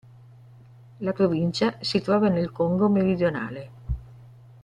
[1.01, 3.71] La provincia si trova nel Congo meridionale.